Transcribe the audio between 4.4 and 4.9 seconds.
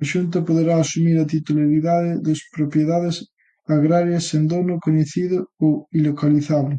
dono